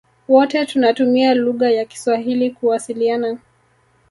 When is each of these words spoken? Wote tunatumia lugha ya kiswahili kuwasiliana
Wote 0.27 0.65
tunatumia 0.65 1.33
lugha 1.33 1.69
ya 1.71 1.85
kiswahili 1.85 2.51
kuwasiliana 2.51 3.37